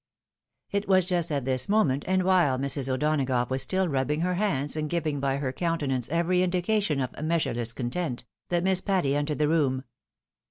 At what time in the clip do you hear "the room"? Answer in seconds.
9.37-9.83